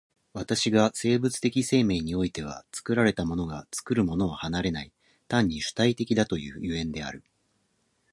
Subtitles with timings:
[0.33, 4.91] 私が生物的生命においては作られたものが作るものを離れない、
[5.27, 7.21] 単に主体的だという所以である。